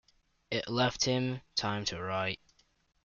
[0.49, 2.39] It left him time to write.